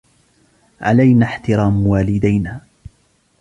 [0.81, 2.61] علينا احترام والدينا.